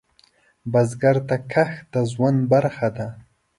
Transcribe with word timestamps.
بزګر 0.71 1.17
ته 1.27 1.35
کښت 1.51 1.83
د 1.93 1.95
ژوند 2.11 2.39
برخه 2.51 2.87
ده 2.97 3.07